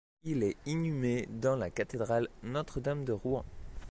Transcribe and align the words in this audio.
Il 0.23 0.41
est 0.41 0.57
inhumé 0.65 1.29
dans 1.29 1.55
la 1.55 1.69
cathédrale 1.69 2.27
Notre-Dame 2.41 3.05
de 3.05 3.11
Rouen. 3.11 3.45